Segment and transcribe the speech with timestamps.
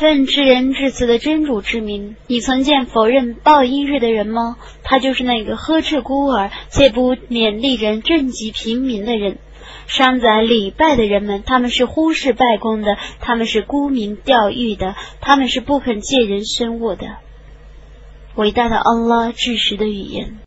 [0.00, 4.56] 奉至仁至慈的真主之名，你曾见否认报应日的人吗？
[4.82, 9.36] 他就是那个呵斥孤儿却不勉励人赈济平民的人。
[9.86, 17.18] 伤宰礼拜的人们，他们是忽视拜功的，他们是沽名钓誉的，他们是不肯借人生物的。
[18.36, 20.38] 伟大的安拉至实的语言。